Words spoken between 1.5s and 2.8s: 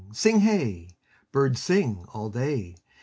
sing All day.